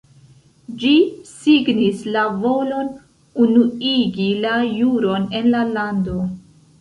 Ĝi 0.83 0.93
signis 1.31 1.99
la 2.15 2.23
volon 2.45 2.89
unuigi 3.45 4.25
la 4.47 4.55
juron 4.79 5.29
en 5.41 5.51
la 5.57 5.61
lando. 5.77 6.17